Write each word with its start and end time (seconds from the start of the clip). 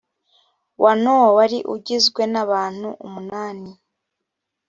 wa 0.83 0.93
nowa 1.03 1.29
wari 1.37 1.59
ugizwe 1.73 2.21
n 2.33 2.35
abantu 2.43 2.87
umunani 3.05 3.71